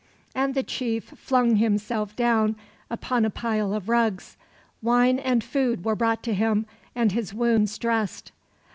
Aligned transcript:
And 0.33 0.55
the 0.55 0.63
chief 0.63 1.09
flung 1.15 1.57
himself 1.57 2.15
down 2.15 2.55
upon 2.89 3.23
a 3.23 3.29
pile 3.29 3.71
of 3.71 3.87
rugs. 3.87 4.35
Wine 4.81 5.19
and 5.19 5.43
food 5.43 5.85
were 5.85 5.95
brought 5.95 6.23
to 6.23 6.33
him, 6.33 6.65
and 6.95 7.11
his 7.11 7.35
wounds 7.35 7.77
dressed. 7.77 8.31